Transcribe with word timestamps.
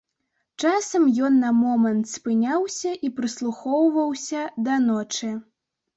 Часам 0.61 1.03
ён 1.27 1.33
на 1.43 1.51
момант 1.57 2.09
спыняўся 2.13 2.95
і 3.09 3.15
прыслухоўваўся 3.19 4.41
да 4.69 4.79
ночы. 4.91 5.31